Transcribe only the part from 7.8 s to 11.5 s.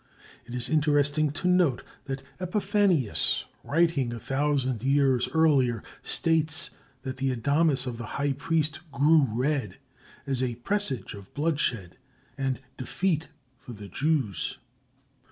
of the high priest grew red as a presage of